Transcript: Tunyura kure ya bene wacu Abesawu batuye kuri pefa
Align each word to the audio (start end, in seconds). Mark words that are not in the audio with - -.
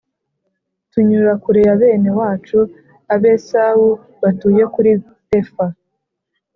Tunyura 0.91 1.31
kure 1.43 1.61
ya 1.67 1.75
bene 1.81 2.09
wacu 2.19 2.59
Abesawu 3.13 3.87
batuye 4.21 4.63
kuri 4.73 4.91
pefa 5.29 5.65